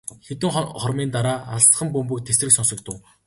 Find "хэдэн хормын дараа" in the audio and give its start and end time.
0.27-1.37